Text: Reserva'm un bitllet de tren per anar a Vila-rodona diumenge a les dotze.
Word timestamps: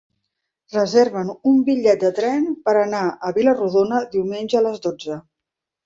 Reserva'm 0.75 1.29
un 1.51 1.59
bitllet 1.67 2.01
de 2.07 2.11
tren 2.21 2.49
per 2.65 2.77
anar 2.87 3.05
a 3.31 3.35
Vila-rodona 3.39 4.05
diumenge 4.19 4.61
a 4.65 4.69
les 4.71 4.87
dotze. 4.93 5.25